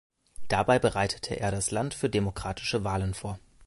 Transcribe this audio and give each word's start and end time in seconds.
Dabei 0.47 0.79
bereitete 0.79 1.39
er 1.39 1.51
das 1.51 1.69
Land 1.69 1.93
für 1.93 2.09
demokratische 2.09 2.83
Wahlen 2.83 3.13
vor. 3.13 3.37